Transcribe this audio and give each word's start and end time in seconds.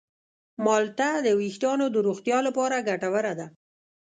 مالټه 0.65 1.09
د 1.25 1.27
ویښتانو 1.39 1.85
د 1.91 1.97
روغتیا 2.07 2.37
لپاره 2.47 2.85
ګټوره 2.89 3.33
ده. 3.39 3.47